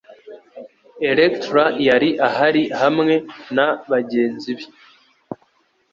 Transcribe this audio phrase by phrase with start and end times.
[1.09, 3.13] Electra yari ahari hamwe
[3.55, 4.65] na bagenzi be